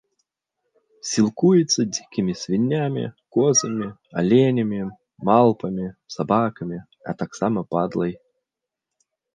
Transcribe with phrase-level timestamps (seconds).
[1.09, 3.05] Сілкуецца дзікімі свіннямі,
[3.37, 3.87] козамі,
[4.23, 4.81] аленямі
[5.31, 6.77] малпамі, сабакамі,
[7.11, 8.13] а таксама падлай.